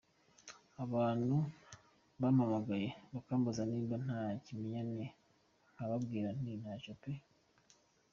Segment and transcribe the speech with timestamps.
[0.83, 1.37] Abantu
[2.21, 5.05] bampamagaye bakambaza nimba nta kimenyane
[5.71, 7.21] nkababwira nti ntacyo pee.